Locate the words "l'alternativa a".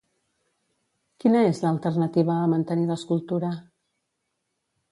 1.67-2.49